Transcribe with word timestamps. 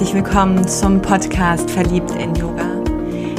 herzlich 0.00 0.24
willkommen 0.24 0.66
zum 0.66 1.02
Podcast 1.02 1.70
Verliebt 1.70 2.12
in 2.12 2.34
Yoga. 2.34 2.64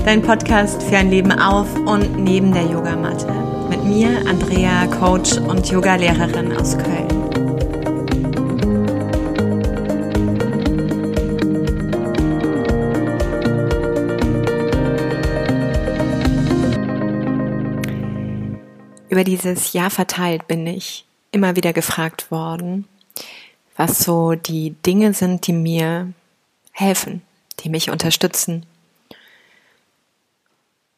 Dein 0.06 0.22
Podcast 0.22 0.84
für 0.84 0.98
ein 0.98 1.10
Leben 1.10 1.32
auf 1.32 1.74
und 1.74 2.20
neben 2.20 2.54
der 2.54 2.66
Yogamatte. 2.66 3.34
Mit 3.68 3.84
mir, 3.84 4.10
Andrea, 4.28 4.86
Coach 4.86 5.38
und 5.40 5.68
Yogalehrerin 5.72 6.56
aus 6.56 6.78
Köln. 6.78 7.08
Über 19.10 19.24
dieses 19.24 19.74
Jahr 19.74 19.90
verteilt 19.90 20.48
bin 20.48 20.68
ich 20.68 21.08
immer 21.32 21.56
wieder 21.56 21.74
gefragt 21.74 22.30
worden, 22.30 22.88
was 23.76 24.04
so 24.04 24.34
die 24.34 24.76
Dinge 24.86 25.16
sind, 25.16 25.48
die 25.48 25.54
mir 25.54 26.14
helfen, 26.72 27.22
die 27.60 27.70
mich 27.70 27.90
unterstützen. 27.90 28.66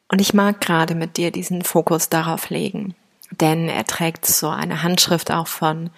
Und 0.07 0.19
ich 0.19 0.33
mag 0.33 0.61
gerade 0.61 0.95
mit 0.95 1.17
dir 1.17 1.31
diesen 1.31 1.63
Fokus 1.63 2.09
darauf 2.09 2.49
legen, 2.49 2.95
denn 3.31 3.67
er 3.67 3.85
trägt 3.85 4.25
so 4.25 4.49
eine 4.49 4.83
Handschrift 4.83 5.31
auch 5.31 5.47
von 5.47 5.89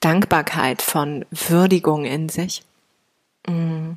Dankbarkeit, 0.00 0.82
von 0.82 1.24
Würdigung 1.30 2.04
in 2.04 2.28
sich. 2.28 2.62
Mm. 3.46 3.92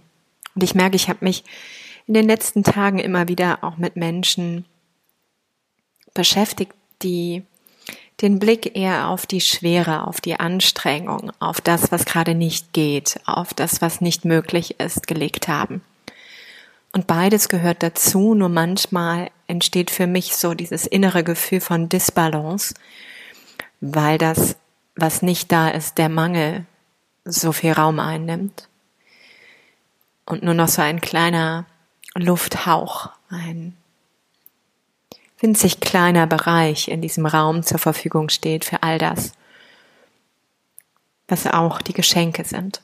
Und 0.55 0.63
ich 0.63 0.75
merke, 0.75 0.95
ich 0.95 1.07
habe 1.09 1.23
mich 1.23 1.43
in 2.07 2.15
den 2.15 2.27
letzten 2.27 2.63
Tagen 2.63 2.99
immer 2.99 3.27
wieder 3.27 3.63
auch 3.63 3.77
mit 3.77 3.95
Menschen 3.95 4.65
beschäftigt, 6.13 6.73
die 7.01 7.43
den 8.21 8.39
Blick 8.39 8.75
eher 8.75 9.07
auf 9.07 9.25
die 9.25 9.41
Schwere, 9.41 10.05
auf 10.05 10.19
die 10.21 10.39
Anstrengung, 10.39 11.31
auf 11.39 11.61
das, 11.61 11.91
was 11.91 12.05
gerade 12.05 12.35
nicht 12.35 12.73
geht, 12.73 13.19
auf 13.25 13.53
das, 13.53 13.81
was 13.81 14.01
nicht 14.01 14.25
möglich 14.25 14.79
ist, 14.79 15.07
gelegt 15.07 15.47
haben. 15.47 15.81
Und 16.91 17.07
beides 17.07 17.49
gehört 17.49 17.83
dazu, 17.83 18.33
nur 18.33 18.49
manchmal 18.49 19.29
entsteht 19.47 19.91
für 19.91 20.07
mich 20.07 20.35
so 20.35 20.53
dieses 20.53 20.87
innere 20.87 21.23
Gefühl 21.23 21.61
von 21.61 21.87
Disbalance, 21.87 22.73
weil 23.79 24.17
das, 24.17 24.55
was 24.95 25.21
nicht 25.21 25.51
da 25.51 25.69
ist, 25.69 25.97
der 25.97 26.09
Mangel 26.09 26.65
so 27.25 27.51
viel 27.51 27.73
Raum 27.73 27.99
einnimmt. 27.99 28.67
Und 30.25 30.43
nur 30.43 30.53
noch 30.53 30.67
so 30.67 30.81
ein 30.81 30.99
kleiner 30.99 31.65
Lufthauch, 32.15 33.09
ein 33.29 33.77
winzig 35.39 35.79
kleiner 35.79 36.27
Bereich 36.27 36.87
in 36.87 37.01
diesem 37.01 37.25
Raum 37.25 37.63
zur 37.63 37.79
Verfügung 37.79 38.29
steht 38.29 38.65
für 38.65 38.83
all 38.83 38.97
das, 38.97 39.33
was 41.27 41.47
auch 41.47 41.81
die 41.81 41.93
Geschenke 41.93 42.43
sind. 42.43 42.81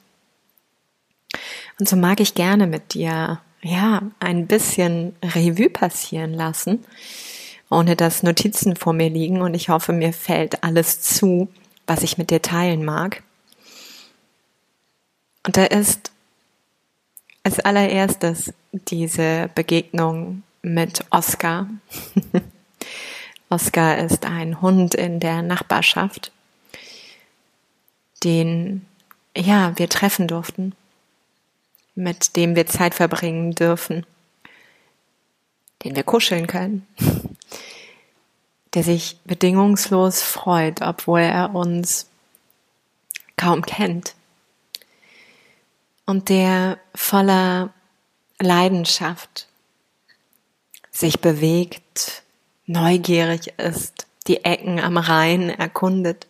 Und 1.80 1.89
so 1.89 1.95
mag 1.95 2.20
ich 2.20 2.36
gerne 2.36 2.67
mit 2.67 2.94
dir, 2.94 3.42
ja, 3.61 4.02
ein 4.20 4.48
bisschen 4.48 5.16
Revue 5.22 5.70
passieren 5.70 6.33
lassen, 6.33 6.86
ohne 7.70 7.95
dass 7.95 8.23
Notizen 8.23 8.76
vor 8.76 8.94
mir 8.94 9.09
liegen 9.09 9.42
und 9.42 9.53
ich 9.53 9.70
hoffe, 9.70 9.92
mir 9.92 10.14
fällt 10.14 10.64
alles 10.64 11.02
zu, 11.02 11.50
was 11.88 12.03
ich 12.03 12.17
mit 12.17 12.30
dir 12.30 12.42
teilen 12.42 12.86
mag. 12.86 13.23
Und 15.45 15.58
da 15.58 15.66
ist 15.66 16.11
als 17.44 17.59
allererstes 17.59 18.53
diese 18.72 19.50
Begegnung 19.53 20.44
mit 20.66 21.05
Oscar. 21.11 21.69
Oscar 23.49 23.99
ist 23.99 24.25
ein 24.25 24.61
Hund 24.61 24.95
in 24.95 25.19
der 25.19 25.44
Nachbarschaft, 25.44 26.31
den, 28.23 28.86
ja, 29.38 29.77
wir 29.77 29.88
treffen 29.88 30.27
durften, 30.27 30.73
mit 31.93 32.36
dem 32.36 32.55
wir 32.55 32.65
Zeit 32.65 32.95
verbringen 32.95 33.54
dürfen, 33.54 34.05
den 35.83 35.95
wir 35.95 36.04
kuscheln 36.04 36.48
können, 36.48 36.87
der 38.73 38.83
sich 38.83 39.20
bedingungslos 39.23 40.23
freut, 40.23 40.81
obwohl 40.81 41.21
er 41.21 41.54
uns 41.54 42.09
kaum 43.37 43.61
kennt 43.61 44.15
und 46.08 46.30
der 46.30 46.80
voller 46.95 47.71
Leidenschaft 48.39 49.48
sich 50.95 51.20
bewegt, 51.20 52.23
neugierig 52.66 53.54
ist, 53.60 54.08
die 54.28 54.45
Ecken 54.45 54.80
am 54.80 54.98
Rhein 54.98 55.50
erkundet 55.50 56.26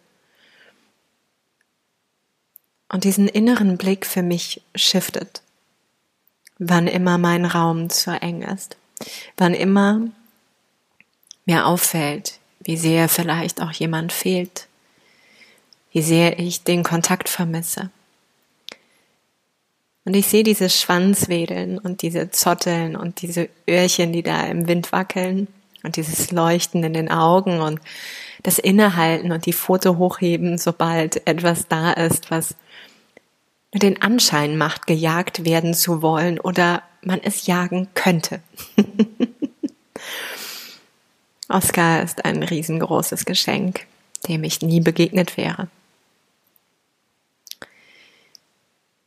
und 2.89 3.03
diesen 3.03 3.27
inneren 3.27 3.77
Blick 3.77 4.05
für 4.05 4.23
mich 4.23 4.61
shiftet, 4.73 5.43
wann 6.57 6.87
immer 6.87 7.17
mein 7.17 7.45
Raum 7.45 7.89
zu 7.89 8.11
eng 8.11 8.41
ist, 8.41 8.75
wann 9.37 9.53
immer 9.53 10.01
mir 11.45 11.67
auffällt, 11.67 12.39
wie 12.59 12.77
sehr 12.77 13.07
vielleicht 13.07 13.61
auch 13.61 13.71
jemand 13.71 14.11
fehlt, 14.11 14.67
wie 15.91 16.01
sehr 16.01 16.39
ich 16.39 16.63
den 16.63 16.83
Kontakt 16.83 17.29
vermisse. 17.29 17.91
Und 20.05 20.15
ich 20.15 20.27
sehe 20.27 20.43
dieses 20.43 20.79
Schwanzwedeln 20.79 21.79
und 21.79 22.03
diese 22.03 22.29
Zotteln 22.29 22.95
und 22.95 23.21
diese 23.21 23.49
Öhrchen, 23.67 24.13
die 24.13 24.21
da 24.21 24.45
im 24.45 24.67
Wind 24.67 24.91
wackeln 24.91 25.47
und 25.83 25.95
dieses 25.95 26.31
Leuchten 26.31 26.83
in 26.83 26.93
den 26.93 27.09
Augen 27.09 27.59
und 27.59 27.79
das 28.43 28.59
Innehalten 28.59 29.31
und 29.31 29.47
die 29.47 29.53
Foto 29.53 29.97
hochheben, 29.97 30.59
sobald 30.59 31.25
etwas 31.27 31.67
da 31.67 31.91
ist, 31.91 32.29
was 32.29 32.55
den 33.73 34.01
Anschein 34.01 34.57
macht, 34.57 34.85
gejagt 34.85 35.43
werden 35.43 35.73
zu 35.73 36.03
wollen 36.03 36.39
oder 36.39 36.83
man 37.01 37.19
es 37.21 37.47
jagen 37.47 37.87
könnte. 37.95 38.41
Oscar 41.49 42.03
ist 42.03 42.25
ein 42.25 42.43
riesengroßes 42.43 43.25
Geschenk, 43.25 43.85
dem 44.27 44.43
ich 44.43 44.61
nie 44.61 44.81
begegnet 44.81 45.35
wäre. 45.35 45.67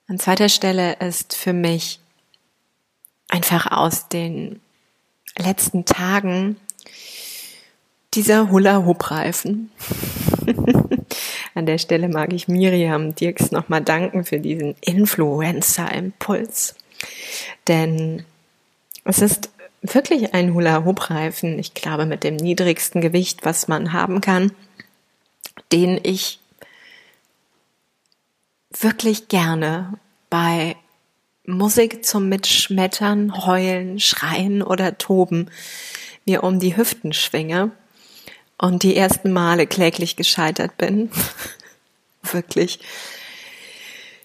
An 0.09 0.19
zweiter 0.19 0.49
Stelle 0.49 0.95
ist 1.01 1.37
für 1.37 1.53
mich 1.53 2.01
einfach 3.29 3.71
aus 3.71 4.09
den 4.09 4.59
letzten 5.37 5.85
Tagen 5.85 6.57
dieser 8.15 8.51
Hula-Hoop-Reifen. 8.51 9.71
An 11.55 11.67
der 11.67 11.77
Stelle 11.77 12.09
mag 12.09 12.33
ich 12.33 12.49
Miriam 12.49 13.15
Dirks 13.15 13.51
nochmal 13.51 13.83
danken 13.83 14.25
für 14.25 14.41
diesen 14.41 14.77
Influencer-Impuls. 14.81 16.75
Denn 17.67 18.25
es 19.05 19.21
ist 19.21 19.51
wirklich 19.83 20.33
ein 20.33 20.55
Hula-Hoop-Reifen, 20.55 21.59
ich 21.59 21.75
glaube 21.75 22.07
mit 22.07 22.25
dem 22.25 22.37
niedrigsten 22.37 23.03
Gewicht, 23.03 23.45
was 23.45 23.69
man 23.69 23.93
haben 23.93 24.23
kann, 24.23 24.53
den 25.71 26.01
ich 26.03 26.38
wirklich 28.71 29.29
gerne 29.29 29.95
bei 30.31 30.77
Musik 31.45 32.05
zum 32.05 32.29
Mitschmettern, 32.29 33.47
Heulen, 33.47 34.01
Schreien 34.01 34.63
oder 34.63 34.99
Toben 34.99 35.51
mir 36.27 36.45
um 36.45 36.61
die 36.61 36.77
Hüften 36.77 37.13
schwinge 37.15 37.71
und 38.59 38.83
die 38.83 38.97
ersten 38.97 39.33
Male 39.33 39.67
kläglich 39.67 40.17
gescheitert 40.17 40.77
bin. 40.77 41.11
wirklich. 42.23 42.81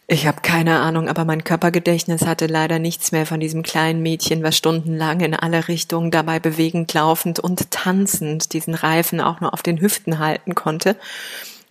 Ich 0.06 0.28
habe 0.28 0.42
keine 0.42 0.82
Ahnung, 0.82 1.08
aber 1.08 1.24
mein 1.24 1.46
Körpergedächtnis 1.46 2.26
hatte 2.26 2.48
leider 2.48 2.78
nichts 2.78 3.14
mehr 3.14 3.26
von 3.26 3.40
diesem 3.40 3.64
kleinen 3.64 4.02
Mädchen, 4.02 4.44
was 4.44 4.58
stundenlang 4.58 5.22
in 5.22 5.34
alle 5.34 5.70
Richtungen 5.70 6.12
dabei 6.12 6.40
bewegend 6.40 6.94
laufend 6.94 7.40
und 7.40 7.72
tanzend 7.72 8.52
diesen 8.52 8.74
Reifen 8.74 9.22
auch 9.22 9.40
nur 9.40 9.54
auf 9.54 9.64
den 9.64 9.80
Hüften 9.80 10.20
halten 10.20 10.56
konnte 10.56 10.98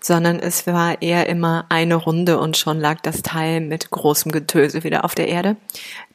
sondern 0.03 0.39
es 0.41 0.67
war 0.67 1.01
eher 1.01 1.29
immer 1.29 1.67
eine 1.69 1.95
Runde 1.95 2.39
und 2.39 2.57
schon 2.57 2.81
lag 2.81 3.01
das 3.01 3.23
Teil 3.23 3.61
mit 3.61 3.91
großem 3.91 4.33
Getöse 4.33 4.85
wieder 4.85 5.05
auf 5.05 5.15
der 5.15 5.29
Erde. 5.29 5.57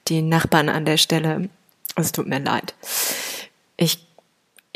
Die 0.07 0.21
Nachbarn 0.21 0.69
an 0.69 0.85
der 0.85 0.97
Stelle, 0.97 1.49
es 1.95 2.11
tut 2.11 2.27
mir 2.27 2.39
leid. 2.39 2.75
Ich 3.77 4.07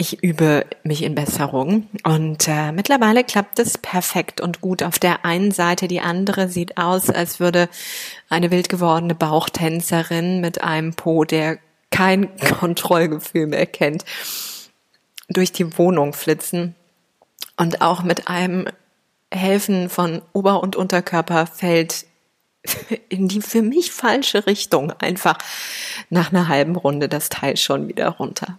ich 0.01 0.23
übe 0.23 0.65
mich 0.81 1.03
in 1.03 1.13
Besserung 1.13 1.87
und 2.03 2.47
äh, 2.47 2.71
mittlerweile 2.71 3.23
klappt 3.23 3.59
es 3.59 3.77
perfekt 3.77 4.41
und 4.41 4.59
gut 4.59 4.81
auf 4.81 4.97
der 4.97 5.25
einen 5.25 5.51
Seite. 5.51 5.87
Die 5.87 6.01
andere 6.01 6.49
sieht 6.49 6.77
aus, 6.77 7.11
als 7.11 7.39
würde 7.39 7.69
eine 8.27 8.49
wild 8.49 8.67
gewordene 8.67 9.13
Bauchtänzerin 9.13 10.41
mit 10.41 10.63
einem 10.63 10.95
Po, 10.95 11.23
der 11.23 11.59
kein 11.91 12.35
Kontrollgefühl 12.59 13.45
mehr 13.45 13.67
kennt, 13.67 14.03
durch 15.29 15.51
die 15.51 15.77
Wohnung 15.77 16.13
flitzen 16.13 16.73
und 17.57 17.81
auch 17.81 18.01
mit 18.01 18.27
einem 18.27 18.67
Helfen 19.31 19.89
von 19.89 20.21
Ober- 20.33 20.61
und 20.61 20.75
Unterkörper 20.75 21.47
fällt 21.47 22.05
in 23.09 23.27
die 23.27 23.41
für 23.41 23.61
mich 23.61 23.91
falsche 23.91 24.45
Richtung. 24.45 24.91
Einfach 24.99 25.37
nach 26.09 26.31
einer 26.31 26.47
halben 26.47 26.75
Runde 26.75 27.09
das 27.09 27.29
Teil 27.29 27.57
schon 27.57 27.87
wieder 27.87 28.09
runter. 28.09 28.57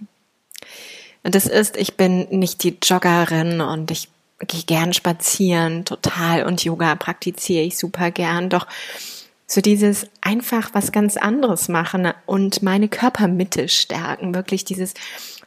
Und 1.23 1.35
das 1.37 1.47
ist, 1.47 1.77
ich 1.77 1.97
bin 1.97 2.27
nicht 2.31 2.65
die 2.65 2.79
Joggerin 2.83 3.61
und 3.61 3.93
ich 3.93 4.09
gehe 4.49 4.65
gern 4.65 4.93
spazieren, 4.93 5.85
total 5.85 6.45
und 6.45 6.65
Yoga 6.65 6.97
praktiziere 6.97 7.63
ich 7.63 7.79
super 7.79 8.11
gern, 8.11 8.51
doch 8.51 8.67
So 9.53 9.61
dieses 9.61 10.07
einfach 10.23 10.71
was 10.73 10.93
ganz 10.93 11.19
anderes 11.19 11.69
machen 11.69 12.11
und 12.25 12.63
meine 12.63 12.89
Körpermitte 12.89 13.69
stärken, 13.69 14.35
wirklich 14.35 14.65
dieses 14.65 14.95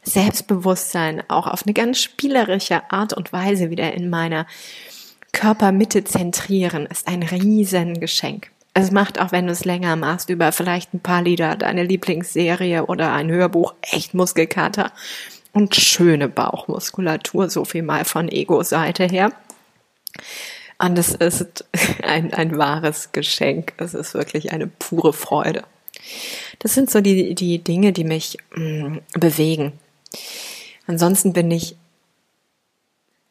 Selbstbewusstsein 0.04 1.24
auch 1.26 1.48
auf 1.48 1.64
eine 1.64 1.72
ganz 1.72 2.00
spielerische 2.00 2.88
Art 2.92 3.14
und 3.14 3.32
Weise 3.32 3.68
wieder 3.68 3.92
in 3.94 4.08
meiner 4.08 4.46
Körpermitte 5.36 6.02
zentrieren, 6.02 6.86
ist 6.86 7.06
ein 7.06 7.22
Riesengeschenk. 7.22 8.50
Es 8.72 8.90
macht, 8.90 9.20
auch 9.20 9.32
wenn 9.32 9.46
du 9.46 9.52
es 9.52 9.66
länger 9.66 9.94
machst, 9.94 10.30
über 10.30 10.50
vielleicht 10.50 10.94
ein 10.94 11.00
paar 11.00 11.20
Lieder, 11.20 11.56
deine 11.56 11.84
Lieblingsserie 11.84 12.86
oder 12.86 13.12
ein 13.12 13.30
Hörbuch, 13.30 13.74
echt 13.82 14.14
Muskelkater 14.14 14.92
und 15.52 15.76
schöne 15.76 16.30
Bauchmuskulatur, 16.30 17.50
so 17.50 17.66
viel 17.66 17.82
mal 17.82 18.06
von 18.06 18.28
Ego-Seite 18.28 19.04
her. 19.04 19.30
Und 20.78 20.98
es 20.98 21.14
ist 21.14 21.66
ein, 22.02 22.32
ein 22.32 22.56
wahres 22.56 23.12
Geschenk. 23.12 23.74
Es 23.76 23.92
ist 23.92 24.14
wirklich 24.14 24.52
eine 24.52 24.66
pure 24.66 25.12
Freude. 25.12 25.64
Das 26.60 26.72
sind 26.72 26.90
so 26.90 27.02
die, 27.02 27.34
die 27.34 27.58
Dinge, 27.58 27.92
die 27.92 28.04
mich 28.04 28.38
mh, 28.54 28.88
mm, 28.88 29.00
bewegen. 29.20 29.72
Ansonsten 30.86 31.34
bin 31.34 31.50
ich 31.50 31.76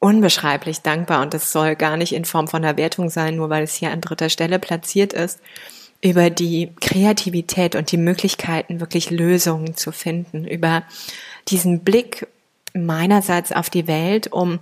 unbeschreiblich 0.06 0.82
dankbar 0.84 1.24
und 1.24 1.34
das 1.34 1.52
soll 1.52 1.76
gar 1.76 1.98
nicht 1.98 2.14
in 2.14 2.26
Form 2.26 2.48
von 2.48 2.64
einer 2.64 2.78
Wertung 2.78 3.10
sein, 3.10 3.38
nur 3.38 3.50
weil 3.50 3.64
es 3.64 3.74
hier 3.74 3.90
an 3.90 4.02
dritter 4.02 4.30
Stelle 4.30 4.60
platziert 4.60 5.14
ist, 5.14 5.40
über 6.00 6.30
die 6.30 6.70
Kreativität 6.80 7.76
und 7.76 7.92
die 7.92 7.98
Möglichkeiten, 7.98 8.80
wirklich 8.80 9.10
Lösungen 9.10 9.76
zu 9.76 9.92
finden, 9.92 10.46
über 10.46 10.84
diesen 11.48 11.80
Blick 11.80 12.28
meinerseits 12.76 13.52
auf 13.52 13.72
die 13.72 13.88
Welt, 13.88 14.32
um 14.32 14.60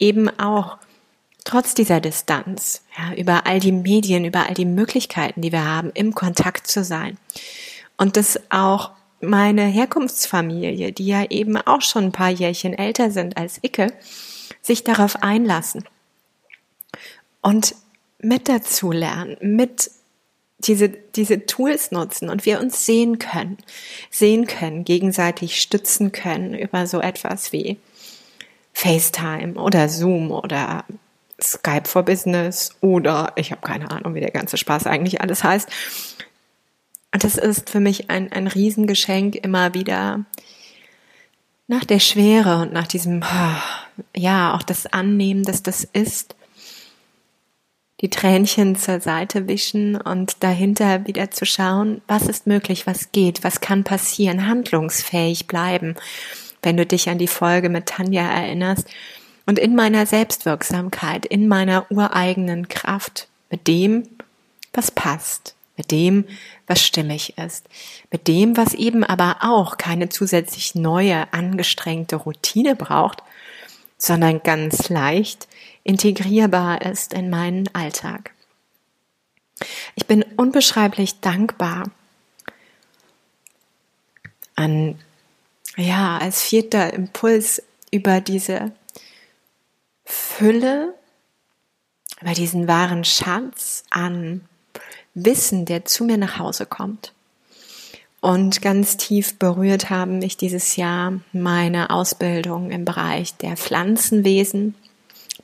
eben 0.00 0.28
auch 0.40 0.76
trotz 1.44 1.74
dieser 1.74 2.00
Distanz, 2.00 2.82
ja, 2.98 3.14
über 3.14 3.46
all 3.46 3.60
die 3.60 3.70
Medien, 3.70 4.24
über 4.24 4.48
all 4.48 4.54
die 4.54 4.64
Möglichkeiten, 4.64 5.40
die 5.40 5.52
wir 5.52 5.64
haben, 5.64 5.92
im 5.94 6.16
Kontakt 6.16 6.66
zu 6.66 6.82
sein. 6.82 7.16
Und 7.96 8.16
das 8.16 8.40
auch 8.50 8.90
meine 9.20 9.66
Herkunftsfamilie, 9.66 10.90
die 10.90 11.06
ja 11.06 11.30
eben 11.30 11.56
auch 11.58 11.82
schon 11.82 12.06
ein 12.06 12.12
paar 12.12 12.30
Jährchen 12.30 12.72
älter 12.72 13.12
sind 13.12 13.36
als 13.36 13.60
Icke, 13.62 13.92
sich 14.70 14.84
darauf 14.84 15.16
einlassen 15.24 15.84
und 17.42 17.74
mit 18.20 18.48
dazu 18.48 18.92
lernen, 18.92 19.36
mit 19.40 19.90
diese, 20.58 20.88
diese 20.90 21.44
Tools 21.44 21.90
nutzen 21.90 22.28
und 22.28 22.46
wir 22.46 22.60
uns 22.60 22.86
sehen 22.86 23.18
können, 23.18 23.58
sehen 24.10 24.46
können, 24.46 24.84
gegenseitig 24.84 25.60
stützen 25.60 26.12
können 26.12 26.54
über 26.54 26.86
so 26.86 27.00
etwas 27.00 27.52
wie 27.52 27.78
FaceTime 28.72 29.54
oder 29.54 29.88
Zoom 29.88 30.30
oder 30.30 30.84
Skype 31.42 31.88
for 31.88 32.04
Business 32.04 32.70
oder 32.80 33.32
ich 33.34 33.50
habe 33.50 33.62
keine 33.62 33.90
Ahnung, 33.90 34.14
wie 34.14 34.20
der 34.20 34.30
ganze 34.30 34.56
Spaß 34.56 34.86
eigentlich 34.86 35.20
alles 35.20 35.42
heißt. 35.42 35.68
Und 37.12 37.24
das 37.24 37.36
ist 37.36 37.70
für 37.70 37.80
mich 37.80 38.08
ein, 38.08 38.30
ein 38.30 38.46
Riesengeschenk, 38.46 39.34
immer 39.34 39.74
wieder 39.74 40.24
nach 41.70 41.84
der 41.84 42.00
Schwere 42.00 42.60
und 42.62 42.72
nach 42.72 42.88
diesem, 42.88 43.22
ja, 44.16 44.54
auch 44.54 44.62
das 44.62 44.86
Annehmen, 44.86 45.44
dass 45.44 45.62
das 45.62 45.84
ist, 45.84 46.34
die 48.00 48.10
Tränchen 48.10 48.74
zur 48.74 49.00
Seite 49.00 49.46
wischen 49.46 49.94
und 49.94 50.42
dahinter 50.42 51.06
wieder 51.06 51.30
zu 51.30 51.46
schauen, 51.46 52.00
was 52.08 52.26
ist 52.26 52.48
möglich, 52.48 52.88
was 52.88 53.12
geht, 53.12 53.44
was 53.44 53.60
kann 53.60 53.84
passieren, 53.84 54.48
handlungsfähig 54.48 55.46
bleiben. 55.46 55.94
Wenn 56.60 56.76
du 56.76 56.84
dich 56.84 57.08
an 57.08 57.18
die 57.18 57.28
Folge 57.28 57.68
mit 57.68 57.86
Tanja 57.86 58.28
erinnerst, 58.28 58.88
und 59.46 59.58
in 59.58 59.74
meiner 59.74 60.06
Selbstwirksamkeit, 60.06 61.24
in 61.24 61.48
meiner 61.48 61.90
ureigenen 61.90 62.68
Kraft, 62.68 63.28
mit 63.48 63.66
dem, 63.68 64.08
was 64.72 64.90
passt, 64.90 65.54
mit 65.80 65.90
dem, 65.92 66.26
was 66.66 66.84
stimmig 66.84 67.38
ist, 67.38 67.66
mit 68.10 68.28
dem, 68.28 68.58
was 68.58 68.74
eben 68.74 69.02
aber 69.02 69.38
auch 69.40 69.78
keine 69.78 70.10
zusätzlich 70.10 70.74
neue, 70.74 71.32
angestrengte 71.32 72.16
Routine 72.16 72.76
braucht, 72.76 73.22
sondern 73.96 74.42
ganz 74.42 74.90
leicht 74.90 75.48
integrierbar 75.82 76.82
ist 76.82 77.14
in 77.14 77.30
meinen 77.30 77.74
Alltag. 77.74 78.32
Ich 79.94 80.06
bin 80.06 80.22
unbeschreiblich 80.36 81.20
dankbar 81.20 81.90
an, 84.54 84.98
ja, 85.78 86.18
als 86.18 86.42
vierter 86.42 86.92
Impuls 86.92 87.62
über 87.90 88.20
diese 88.20 88.72
Fülle, 90.04 90.94
über 92.20 92.34
diesen 92.34 92.68
wahren 92.68 93.04
Schatz 93.06 93.84
an 93.88 94.46
Wissen, 95.14 95.64
der 95.64 95.84
zu 95.84 96.04
mir 96.04 96.16
nach 96.16 96.38
Hause 96.38 96.66
kommt. 96.66 97.12
Und 98.20 98.60
ganz 98.60 98.96
tief 98.96 99.38
berührt 99.38 99.88
haben 99.88 100.18
mich 100.18 100.36
dieses 100.36 100.76
Jahr 100.76 101.20
meine 101.32 101.90
Ausbildung 101.90 102.70
im 102.70 102.84
Bereich 102.84 103.34
der 103.36 103.56
Pflanzenwesen, 103.56 104.74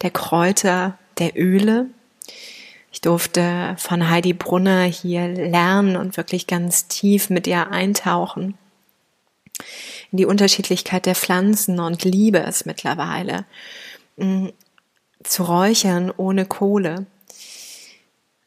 der 0.03 0.11
Kräuter, 0.11 0.99
der 1.19 1.33
Öle. 1.37 1.87
Ich 2.93 3.01
durfte 3.01 3.77
von 3.79 4.11
Heidi 4.11 4.35
Brunner 4.35 4.83
hier 4.85 5.27
lernen 5.29 5.97
und 5.97 6.17
wirklich 6.19 6.47
ganz 6.47 6.87
tief 6.87 7.31
mit 7.31 7.47
ihr 7.47 7.71
eintauchen 7.71 8.59
in 10.13 10.19
die 10.19 10.27
Unterschiedlichkeit 10.27 11.07
der 11.07 11.15
Pflanzen 11.15 11.81
und 11.81 12.05
liebe 12.05 12.41
es 12.41 12.65
mittlerweile 12.65 13.45
zu 15.23 15.43
räuchern 15.43 16.13
ohne 16.17 16.47
Kohle. 16.47 17.07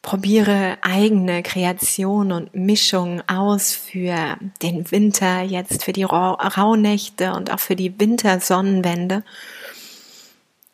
Probiere 0.02 0.78
eigene 0.80 1.42
Kreation 1.42 2.32
und 2.32 2.54
Mischung 2.54 3.22
aus 3.28 3.72
für 3.72 4.38
den 4.62 4.90
Winter, 4.90 5.42
jetzt 5.42 5.84
für 5.84 5.92
die 5.92 6.04
Rauhnächte 6.04 7.32
und 7.32 7.52
auch 7.52 7.60
für 7.60 7.76
die 7.76 8.00
Wintersonnenwende. 8.00 9.22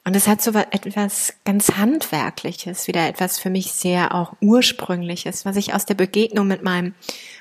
Und 0.06 0.14
es 0.14 0.28
hat 0.28 0.40
so 0.40 0.52
etwas 0.52 1.34
ganz 1.44 1.72
Handwerkliches, 1.72 2.86
wieder 2.86 3.08
etwas 3.08 3.40
für 3.40 3.50
mich 3.50 3.72
sehr 3.72 4.14
auch 4.14 4.34
Ursprüngliches, 4.40 5.44
was 5.44 5.56
ich 5.56 5.74
aus 5.74 5.84
der 5.84 5.96
Begegnung 5.96 6.46
mit 6.46 6.62
meinem 6.62 6.94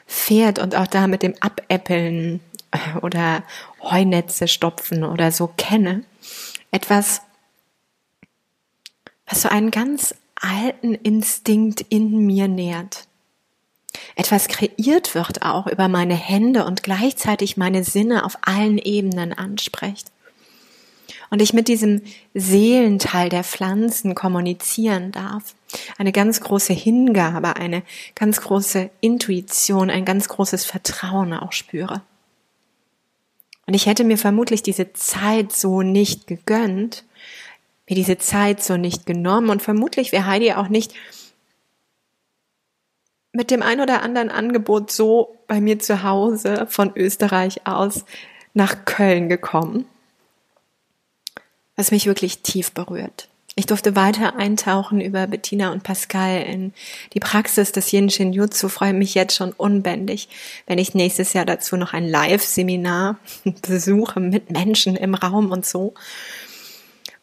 Pferd 0.08 0.58
und 0.58 0.76
auch 0.76 0.88
da 0.88 1.06
mit 1.06 1.22
dem 1.22 1.36
Abäppeln 1.42 2.40
äh, 2.72 2.98
oder 3.04 3.44
Heunetze 3.84 4.48
stopfen 4.48 5.04
oder 5.04 5.32
so 5.32 5.46
kenne. 5.46 6.04
Etwas, 6.72 7.22
was 9.28 9.44
so 9.44 9.50
einen 9.50 9.70
ganz 9.70 10.16
alten 10.46 10.94
Instinkt 10.94 11.82
in 11.90 12.26
mir 12.26 12.48
nährt. 12.48 13.08
Etwas 14.16 14.48
kreiert 14.48 15.16
wird 15.16 15.42
auch 15.42 15.68
über 15.68 15.88
meine 15.88 16.16
Hände 16.16 16.66
und 16.66 16.84
gleichzeitig 16.84 17.58
meine 17.58 17.84
Sinne 17.84 18.26
auf 18.26 18.38
allen 18.42 18.78
Ebenen 18.78 19.34
anspricht. 19.34 20.12
Und 21.30 21.42
ich 21.42 21.54
mit 21.54 21.68
diesem 21.68 22.02
Seelenteil 22.34 23.30
der 23.30 23.44
Pflanzen 23.44 24.16
kommunizieren 24.16 25.12
darf. 25.12 25.56
Eine 25.98 26.12
ganz 26.12 26.40
große 26.40 26.74
Hingabe, 26.74 27.56
eine 27.56 27.84
ganz 28.14 28.42
große 28.42 28.90
Intuition, 29.02 29.90
ein 29.90 30.06
ganz 30.06 30.28
großes 30.28 30.66
Vertrauen 30.66 31.34
auch 31.34 31.52
spüre. 31.52 32.02
Und 33.66 33.74
ich 33.74 33.88
hätte 33.88 34.04
mir 34.04 34.18
vermutlich 34.18 34.62
diese 34.62 34.94
Zeit 34.94 35.52
so 35.52 35.82
nicht 35.82 36.28
gegönnt, 36.28 37.04
mir 37.88 37.96
diese 37.96 38.18
Zeit 38.18 38.64
so 38.64 38.78
nicht 38.78 39.06
genommen 39.06 39.50
und 39.50 39.62
vermutlich 39.62 40.12
wäre 40.12 40.26
Heidi 40.26 40.54
auch 40.54 40.70
nicht 40.70 40.94
mit 43.32 43.52
dem 43.52 43.62
ein 43.62 43.82
oder 43.82 44.02
anderen 44.02 44.30
Angebot 44.30 44.92
so 44.92 45.38
bei 45.48 45.60
mir 45.60 45.80
zu 45.80 46.04
Hause 46.04 46.68
von 46.70 46.94
Österreich 46.96 47.68
aus 47.68 48.06
nach 48.54 48.86
Köln 48.86 49.28
gekommen, 49.30 49.86
was 51.76 51.92
mich 51.92 52.06
wirklich 52.06 52.40
tief 52.40 52.72
berührt. 52.72 53.28
Ich 53.58 53.66
durfte 53.66 53.96
weiter 53.96 54.36
eintauchen 54.36 55.00
über 55.00 55.28
Bettina 55.28 55.72
und 55.72 55.84
Pascal 55.84 56.42
in 56.42 56.74
die 57.14 57.22
Praxis 57.22 57.72
des 57.72 57.92
Yin 57.94 58.10
Shin 58.10 58.34
Jutsu. 58.34 58.68
Freue 58.68 58.92
mich 58.92 59.14
jetzt 59.14 59.36
schon 59.36 59.54
unbändig, 59.54 60.28
wenn 60.68 60.78
ich 60.78 60.94
nächstes 60.94 61.32
Jahr 61.32 61.46
dazu 61.46 61.78
noch 61.78 61.94
ein 61.94 62.06
Live-Seminar 62.06 63.18
besuche 63.62 64.20
mit 64.20 64.52
Menschen 64.52 64.98
im 64.98 65.16
Raum 65.16 65.52
und 65.52 65.66
so 65.66 65.94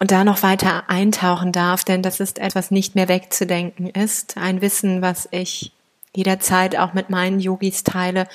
und 0.02 0.11
da 0.11 0.25
noch 0.25 0.42
weiter 0.42 0.90
eintauchen 0.90 1.52
darf, 1.52 1.85
denn 1.85 2.02
das 2.02 2.18
ist 2.18 2.40
etwas 2.40 2.73
nicht 2.73 2.97
mehr 2.97 3.06
wegzudenken 3.06 3.87
ist. 3.87 4.37
Ein 4.37 4.61
Wissen, 4.61 5.00
was 5.00 5.28
ich 5.30 5.71
jederzeit 6.12 6.76
auch 6.76 6.92
mit 6.92 7.09
meinen 7.09 7.38
Yogis 7.38 7.85
teile 7.85 8.26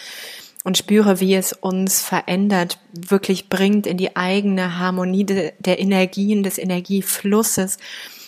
und 0.64 0.78
spüre, 0.78 1.20
wie 1.20 1.36
es 1.36 1.52
uns 1.52 2.02
verändert, 2.02 2.80
wirklich 2.94 3.50
bringt 3.50 3.86
in 3.86 3.98
die 3.98 4.16
eigene 4.16 4.80
Harmonie 4.80 5.26
de, 5.26 5.52
der 5.60 5.80
Energien, 5.80 6.42
des 6.42 6.58
Energieflusses 6.58 7.80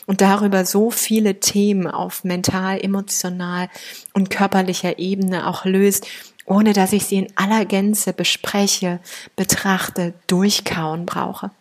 und 0.06 0.20
darüber 0.20 0.66
so 0.66 0.92
viele 0.92 1.40
Themen 1.40 1.88
auf 1.88 2.26
mental, 2.26 2.84
emotional 2.84 3.70
und 4.12 4.30
körperlicher 4.30 5.00
Ebene 5.00 5.48
auch 5.48 5.64
löst, 5.64 6.08
ohne 6.44 6.74
dass 6.74 6.92
ich 6.92 7.06
sie 7.06 7.20
in 7.20 7.32
aller 7.38 7.64
Gänze 7.64 8.12
bespreche, 8.12 9.00
betrachte, 9.38 10.14
durchkauen 10.28 11.06
brauche. 11.06 11.52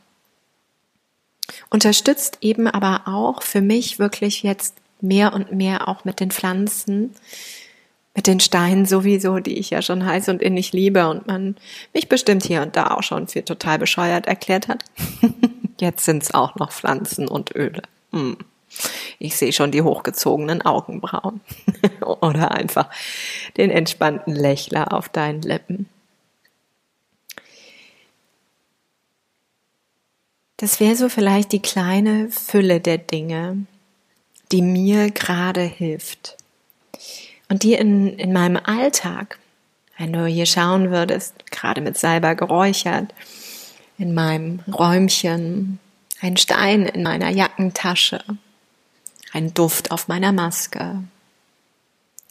Unterstützt 1.70 2.38
eben 2.40 2.66
aber 2.66 3.02
auch 3.06 3.42
für 3.42 3.60
mich 3.60 3.98
wirklich 3.98 4.42
jetzt 4.42 4.74
mehr 5.00 5.32
und 5.32 5.52
mehr 5.52 5.88
auch 5.88 6.04
mit 6.04 6.20
den 6.20 6.30
Pflanzen 6.30 7.14
mit 8.18 8.26
den 8.26 8.40
Steinen 8.40 8.84
sowieso, 8.84 9.38
die 9.38 9.60
ich 9.60 9.70
ja 9.70 9.80
schon 9.80 10.04
heiß 10.04 10.28
und 10.28 10.42
innig 10.42 10.72
liebe 10.72 11.08
und 11.08 11.28
man 11.28 11.54
mich 11.94 12.08
bestimmt 12.08 12.44
hier 12.44 12.62
und 12.62 12.74
da 12.74 12.88
auch 12.88 13.04
schon 13.04 13.28
für 13.28 13.44
total 13.44 13.78
bescheuert 13.78 14.26
erklärt 14.26 14.66
hat. 14.66 14.82
Jetzt 15.80 16.04
sind's 16.04 16.34
auch 16.34 16.56
noch 16.56 16.72
Pflanzen 16.72 17.28
und 17.28 17.54
Öle. 17.54 17.82
Hm. 18.10 18.36
Ich 19.20 19.36
sehe 19.36 19.52
schon 19.52 19.70
die 19.70 19.82
hochgezogenen 19.82 20.62
Augenbrauen. 20.62 21.40
Oder 22.20 22.50
einfach 22.50 22.90
den 23.56 23.70
entspannten 23.70 24.34
Lächler 24.34 24.92
auf 24.92 25.08
deinen 25.08 25.42
Lippen. 25.42 25.88
Das 30.58 30.80
wäre 30.80 30.96
so 30.96 31.08
vielleicht 31.08 31.52
die 31.52 31.62
kleine 31.62 32.28
Fülle 32.30 32.80
der 32.80 32.98
Dinge, 32.98 33.64
die 34.50 34.60
mir 34.60 35.10
gerade 35.10 35.62
hilft. 35.62 36.36
Und 37.48 37.62
die 37.62 37.74
in, 37.74 38.18
in 38.18 38.32
meinem 38.32 38.60
Alltag, 38.62 39.38
wenn 39.96 40.12
du 40.12 40.26
hier 40.26 40.46
schauen 40.46 40.90
würdest, 40.90 41.50
gerade 41.52 41.80
mit 41.80 41.96
Salber 41.96 42.34
geräuchert, 42.34 43.14
in 43.98 44.14
meinem 44.14 44.60
Räumchen, 44.66 45.78
ein 46.20 46.36
Stein 46.36 46.86
in 46.86 47.04
meiner 47.04 47.30
Jackentasche, 47.30 48.24
ein 49.32 49.54
Duft 49.54 49.92
auf 49.92 50.08
meiner 50.08 50.32
Maske, 50.32 51.04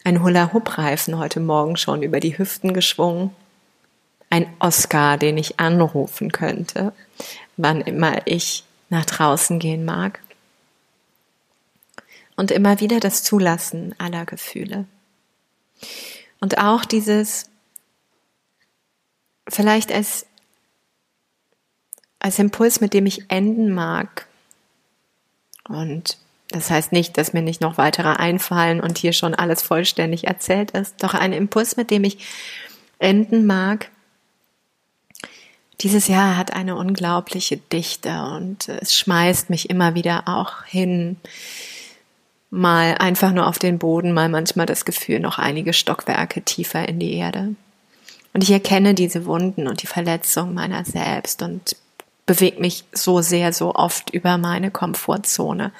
ein 0.03 0.21
Hula-Hoop-Reifen 0.21 1.17
heute 1.17 1.39
Morgen 1.39 1.77
schon 1.77 2.03
über 2.03 2.19
die 2.19 2.37
Hüften 2.37 2.73
geschwungen, 2.73 3.31
ein 4.29 4.47
Oscar, 4.59 5.17
den 5.17 5.37
ich 5.37 5.59
anrufen 5.59 6.31
könnte, 6.31 6.93
wann 7.55 7.81
immer 7.81 8.25
ich 8.25 8.63
nach 8.89 9.05
draußen 9.05 9.59
gehen 9.59 9.85
mag. 9.85 10.19
Und 12.35 12.51
immer 12.51 12.79
wieder 12.79 12.99
das 12.99 13.23
Zulassen 13.23 13.95
aller 13.97 14.25
Gefühle. 14.25 14.85
Und 16.39 16.59
auch 16.59 16.85
dieses, 16.85 17.49
vielleicht 19.47 19.91
als, 19.91 20.27
als 22.19 22.37
Impuls, 22.37 22.79
mit 22.79 22.93
dem 22.93 23.07
ich 23.07 23.31
enden 23.31 23.73
mag. 23.73 24.27
Und 25.67 26.17
das 26.49 26.69
heißt 26.69 26.91
nicht, 26.91 27.17
dass 27.17 27.33
mir 27.33 27.41
nicht 27.41 27.59
noch 27.59 27.77
weitere 27.77 28.09
einfallen 28.09 28.79
und 28.81 28.97
hier 28.97 29.13
schon 29.13 29.33
alles 29.33 29.61
vollständig 29.61 30.27
erzählt 30.27 30.71
ist. 30.71 31.01
Doch 31.03 31.13
ein 31.13 31.33
Impuls, 31.33 31.75
mit 31.75 31.91
dem 31.91 32.03
ich 32.03 32.19
enden 32.99 33.45
mag, 33.45 33.89
dieses 35.81 36.07
Jahr 36.07 36.37
hat 36.37 36.53
eine 36.53 36.75
unglaubliche 36.75 37.57
Dichte 37.57 38.09
und 38.35 38.67
es 38.67 38.95
schmeißt 38.95 39.49
mich 39.49 39.69
immer 39.69 39.93
wieder 39.93 40.23
auch 40.27 40.63
hin. 40.63 41.17
Mal 42.49 42.95
einfach 42.97 43.31
nur 43.31 43.47
auf 43.47 43.59
den 43.59 43.77
Boden, 43.77 44.13
mal 44.13 44.29
manchmal 44.29 44.65
das 44.65 44.85
Gefühl, 44.85 45.19
noch 45.19 45.37
einige 45.37 45.73
Stockwerke 45.73 46.41
tiefer 46.41 46.87
in 46.87 46.99
die 46.99 47.13
Erde. 47.13 47.55
Und 48.33 48.43
ich 48.43 48.51
erkenne 48.51 48.93
diese 48.93 49.25
Wunden 49.25 49.67
und 49.67 49.81
die 49.81 49.87
Verletzung 49.87 50.53
meiner 50.53 50.85
selbst 50.85 51.41
und 51.41 51.75
bewege 52.25 52.59
mich 52.59 52.83
so 52.91 53.21
sehr, 53.21 53.53
so 53.53 53.73
oft 53.73 54.09
über 54.11 54.37
meine 54.37 54.71
Komfortzone. 54.71 55.71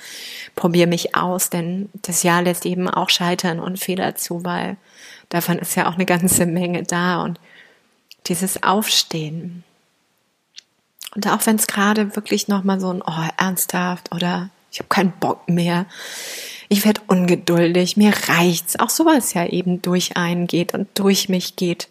Probiere 0.55 0.87
mich 0.87 1.15
aus, 1.15 1.49
denn 1.49 1.89
das 2.01 2.23
Jahr 2.23 2.41
lässt 2.41 2.65
eben 2.65 2.89
auch 2.89 3.09
Scheitern 3.09 3.59
und 3.59 3.79
Fehler 3.79 4.15
zu, 4.15 4.43
weil 4.43 4.77
davon 5.29 5.59
ist 5.59 5.75
ja 5.75 5.89
auch 5.89 5.95
eine 5.95 6.05
ganze 6.05 6.45
Menge 6.45 6.83
da 6.83 7.21
und 7.21 7.39
dieses 8.27 8.63
Aufstehen, 8.63 9.63
und 11.15 11.27
auch 11.27 11.45
wenn 11.45 11.55
es 11.55 11.67
gerade 11.67 12.15
wirklich 12.15 12.47
nochmal 12.47 12.79
so 12.79 12.91
ein, 12.91 13.01
oh, 13.01 13.27
ernsthaft 13.37 14.13
oder 14.13 14.49
ich 14.71 14.79
habe 14.79 14.89
keinen 14.89 15.11
Bock 15.11 15.47
mehr, 15.47 15.85
ich 16.69 16.85
werde 16.85 17.01
ungeduldig, 17.07 17.95
mir 17.95 18.13
reicht's, 18.27 18.77
auch 18.77 18.89
sowas 18.89 19.33
ja 19.33 19.45
eben 19.45 19.81
durch 19.81 20.17
einen 20.17 20.47
geht 20.47 20.73
und 20.73 20.87
durch 20.95 21.29
mich 21.29 21.55
geht. 21.55 21.87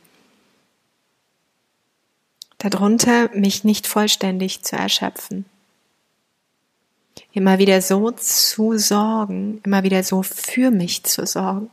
Darunter 2.59 3.31
mich 3.35 3.65
nicht 3.65 3.87
vollständig 3.87 4.63
zu 4.63 4.77
erschöpfen. 4.77 5.47
Immer 7.33 7.59
wieder 7.59 7.81
so 7.83 8.11
zu 8.11 8.79
sorgen, 8.79 9.61
immer 9.65 9.83
wieder 9.83 10.03
so 10.03 10.23
für 10.23 10.71
mich 10.71 11.05
zu 11.05 11.27
sorgen, 11.27 11.71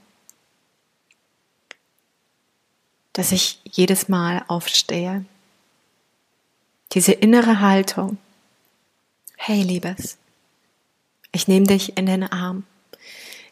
dass 3.11 3.31
ich 3.31 3.59
jedes 3.63 4.09
Mal 4.09 4.43
aufstehe 4.47 5.25
diese 6.93 7.11
innere 7.11 7.59
Haltung. 7.59 8.17
Hey, 9.35 9.61
Liebes, 9.61 10.17
ich 11.31 11.47
nehme 11.47 11.65
dich 11.65 11.97
in 11.97 12.05
den 12.05 12.23
Arm. 12.23 12.65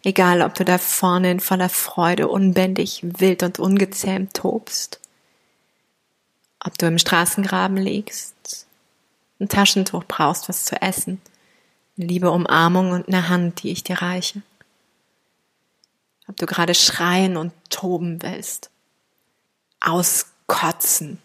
Egal, 0.03 0.41
ob 0.41 0.53
du 0.53 0.65
da 0.65 0.77
vorne 0.77 1.31
in 1.31 1.39
voller 1.39 1.69
Freude 1.69 2.27
unbändig, 2.27 3.01
wild 3.03 3.43
und 3.43 3.59
ungezähmt 3.59 4.33
tobst, 4.33 4.99
ob 6.59 6.77
du 6.77 6.87
im 6.87 6.97
Straßengraben 6.97 7.77
liegst, 7.77 8.67
ein 9.39 9.49
Taschentuch 9.49 10.03
brauchst, 10.07 10.49
was 10.49 10.65
zu 10.65 10.79
essen, 10.81 11.21
eine 11.97 12.07
liebe 12.07 12.31
Umarmung 12.31 12.91
und 12.91 13.07
eine 13.07 13.29
Hand, 13.29 13.63
die 13.63 13.71
ich 13.71 13.83
dir 13.83 14.01
reiche. 14.01 14.41
Ob 16.27 16.37
du 16.37 16.45
gerade 16.45 16.75
schreien 16.75 17.37
und 17.37 17.51
toben 17.69 18.21
willst, 18.21 18.69
auskotzen, 19.79 21.19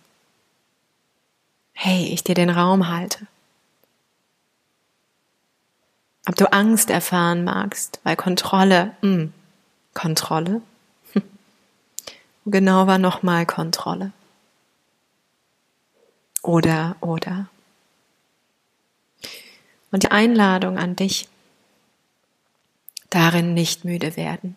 hey, 1.78 2.06
ich 2.06 2.24
dir 2.24 2.34
den 2.34 2.50
Raum 2.50 2.88
halte. 2.88 3.26
Ob 6.26 6.34
du 6.34 6.50
Angst 6.50 6.90
erfahren 6.90 7.44
magst, 7.44 8.00
weil 8.02 8.16
Kontrolle, 8.16 8.96
mh, 9.02 9.14
hm, 9.14 9.32
Kontrolle? 9.94 10.62
Genau 12.46 12.86
war 12.86 12.98
nochmal 12.98 13.44
Kontrolle? 13.44 14.12
Oder, 16.42 16.96
oder. 17.00 17.48
Und 19.90 20.04
die 20.04 20.10
Einladung 20.10 20.78
an 20.78 20.96
dich, 20.96 21.28
darin 23.10 23.52
nicht 23.52 23.84
müde 23.84 24.16
werden. 24.16 24.56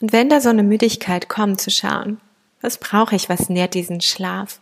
Und 0.00 0.12
wenn 0.12 0.28
da 0.28 0.40
so 0.40 0.50
eine 0.50 0.62
Müdigkeit 0.62 1.28
kommt, 1.28 1.60
zu 1.60 1.70
schauen, 1.70 2.20
was 2.60 2.78
brauche 2.78 3.16
ich, 3.16 3.28
was 3.28 3.48
nährt 3.48 3.74
diesen 3.74 4.00
Schlaf? 4.00 4.60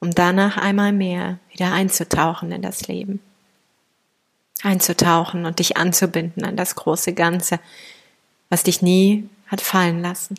Um 0.00 0.10
danach 0.10 0.56
einmal 0.56 0.92
mehr 0.92 1.38
wieder 1.50 1.72
einzutauchen 1.72 2.50
in 2.50 2.62
das 2.62 2.88
Leben. 2.88 3.20
Einzutauchen 4.62 5.46
und 5.46 5.58
dich 5.58 5.76
anzubinden 5.76 6.44
an 6.44 6.56
das 6.56 6.74
große 6.74 7.12
Ganze, 7.12 7.60
was 8.48 8.62
dich 8.62 8.82
nie 8.82 9.28
hat 9.46 9.60
fallen 9.60 10.02
lassen. 10.02 10.34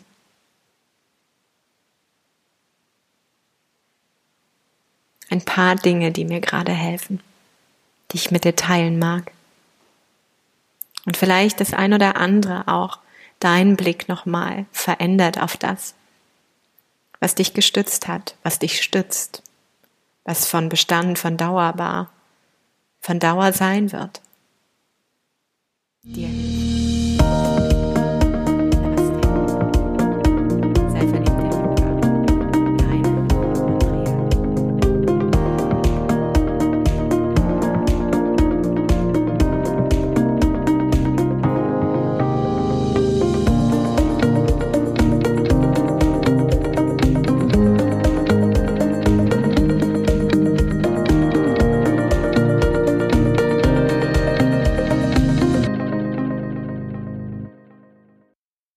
Ein 5.30 5.44
paar 5.44 5.76
Dinge, 5.76 6.12
die 6.12 6.24
mir 6.24 6.40
gerade 6.40 6.72
helfen, 6.72 7.20
die 8.10 8.16
ich 8.16 8.30
mit 8.30 8.44
dir 8.44 8.54
teilen 8.54 8.98
mag. 8.98 9.32
Und 11.06 11.16
vielleicht 11.16 11.60
das 11.60 11.72
ein 11.72 11.94
oder 11.94 12.16
andere 12.16 12.68
auch 12.68 12.98
deinen 13.40 13.76
Blick 13.76 14.08
nochmal 14.08 14.66
verändert 14.72 15.40
auf 15.40 15.56
das, 15.56 15.94
was 17.18 17.34
dich 17.34 17.54
gestützt 17.54 18.08
hat, 18.08 18.36
was 18.42 18.58
dich 18.58 18.82
stützt 18.82 19.42
was 20.24 20.46
von 20.46 20.68
Bestand, 20.68 21.18
von 21.18 21.36
Dauer 21.36 21.74
war, 21.76 22.10
von 23.00 23.18
Dauer 23.18 23.52
sein 23.52 23.92
wird. 23.92 24.20
Dir 26.02 26.28